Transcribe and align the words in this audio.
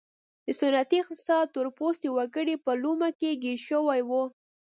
د 0.45 0.47
سنتي 0.59 0.97
اقتصاد 1.01 1.45
تور 1.53 1.67
پوستي 1.77 2.09
وګړي 2.17 2.55
په 2.65 2.71
لومه 2.83 3.09
کې 3.19 3.39
ګیر 3.43 3.59
شوي 3.67 4.01
وو. 4.09 4.23